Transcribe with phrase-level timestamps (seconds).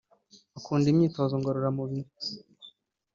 [0.57, 2.09] Akunda imyitozo ngororamubiri